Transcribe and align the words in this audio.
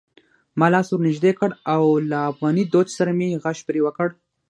ما 0.59 0.67
لاس 0.73 0.87
ور 0.91 0.99
نږدې 1.09 1.31
کړ 1.39 1.49
او 1.73 1.83
له 2.09 2.19
افغاني 2.31 2.63
دود 2.73 2.87
سره 2.97 3.11
مې 3.17 3.39
غږ 3.43 3.57
پرې 3.67 3.79
وکړ: 3.83 4.07